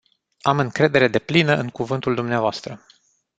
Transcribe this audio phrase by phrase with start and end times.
[0.41, 2.59] Am încredere deplină în cuvântul dvs.